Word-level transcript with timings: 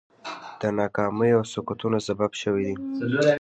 د 0.61 0.63
ناکامیو 0.79 1.37
او 1.39 1.43
سقوطونو 1.53 1.97
سبب 2.07 2.31
شوي 2.41 2.63
دي. 2.67 2.75